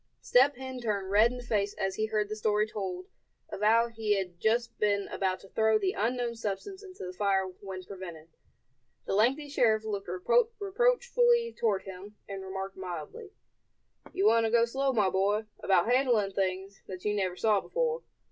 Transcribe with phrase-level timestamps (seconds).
[0.19, 3.05] Step Hen turned red in the face as he heard the story told
[3.49, 7.45] of how he had just been about to throw the unknown substance into the fire
[7.45, 8.27] when prevented.
[9.05, 10.09] The lengthy sheriff looked
[10.59, 13.29] reproachfully toward him, and remarked, mildly:
[14.11, 18.01] "You want to go slow, my boy, about handling things that you never saw before.